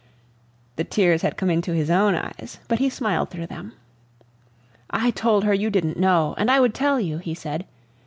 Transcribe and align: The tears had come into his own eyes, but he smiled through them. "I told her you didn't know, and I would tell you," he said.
The 0.77 0.83
tears 0.83 1.21
had 1.21 1.37
come 1.37 1.51
into 1.51 1.73
his 1.75 1.91
own 1.91 2.15
eyes, 2.15 2.57
but 2.67 2.79
he 2.79 2.89
smiled 2.89 3.29
through 3.29 3.45
them. 3.45 3.73
"I 4.89 5.11
told 5.11 5.43
her 5.43 5.53
you 5.53 5.69
didn't 5.69 5.95
know, 5.99 6.33
and 6.39 6.49
I 6.49 6.59
would 6.59 6.73
tell 6.73 6.99
you," 6.99 7.19
he 7.19 7.35
said. 7.35 7.65